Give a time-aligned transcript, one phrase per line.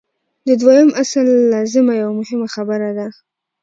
[0.47, 3.07] د دویم اصل لازمه یوه مهمه خبره ده.